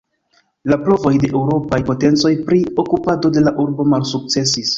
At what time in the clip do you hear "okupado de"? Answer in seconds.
2.85-3.45